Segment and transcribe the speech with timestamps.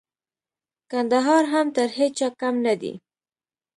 [0.91, 2.93] کندهار هم تر هيچا کم نه دئ.